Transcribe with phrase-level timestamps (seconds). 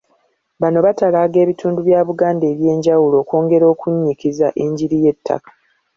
[0.61, 5.49] Bano batalaaga ebitundu bya Buganda ebyenjawulo okwongera okunnyikiza enjiri y'ettaka.